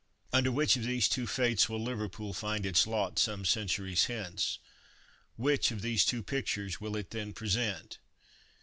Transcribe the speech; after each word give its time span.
Under 0.33 0.51
which 0.51 0.75
of 0.77 0.83
these 0.83 1.07
two 1.07 1.27
fates 1.27 1.69
will 1.69 1.79
Liverpool 1.79 2.33
find 2.33 2.65
its 2.65 2.87
lot 2.87 3.19
some 3.19 3.45
centuries 3.45 4.05
hence? 4.05 4.57
which 5.35 5.69
of 5.69 5.83
these 5.83 6.03
two 6.05 6.23
pictures 6.23 6.81
will 6.81 6.95
it 6.95 7.11
then 7.11 7.33
present? 7.33 7.99